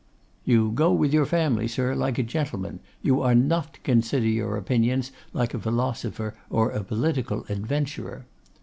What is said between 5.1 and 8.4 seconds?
like a philosopher or a political adventurer.